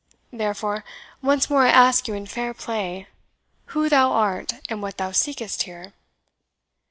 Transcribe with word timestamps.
Therefore, 0.33 0.83
once 1.21 1.47
more 1.47 1.61
I 1.61 1.69
ask 1.69 2.07
you 2.07 2.15
in 2.15 2.25
fair 2.25 2.55
play, 2.55 3.05
who 3.65 3.87
thou 3.87 4.13
art, 4.13 4.53
and 4.67 4.81
what 4.81 4.97
thou 4.97 5.11
seekest 5.11 5.61
here?" 5.61 5.93